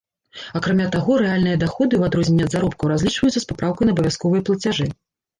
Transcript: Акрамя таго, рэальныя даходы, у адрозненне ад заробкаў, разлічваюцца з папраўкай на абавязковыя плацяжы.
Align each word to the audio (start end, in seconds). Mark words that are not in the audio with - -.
Акрамя 0.59 0.85
таго, 0.93 1.17
рэальныя 1.23 1.57
даходы, 1.63 1.99
у 1.99 2.05
адрозненне 2.07 2.45
ад 2.47 2.51
заробкаў, 2.55 2.91
разлічваюцца 2.93 3.35
з 3.35 3.43
папраўкай 3.51 3.85
на 3.91 3.93
абавязковыя 3.97 4.45
плацяжы. 4.49 4.89